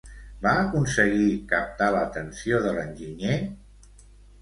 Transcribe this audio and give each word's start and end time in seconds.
Va 0.45 0.53
aconseguir 0.61 1.27
captar 1.53 1.91
l'atenció 1.99 2.65
de 2.67 2.75
l'enginyer? 2.81 3.41